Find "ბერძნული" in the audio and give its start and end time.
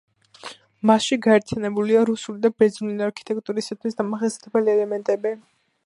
2.63-3.07